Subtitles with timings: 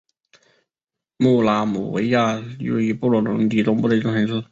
[1.17, 4.43] 穆拉姆维亚位于布隆迪中部的一座城市。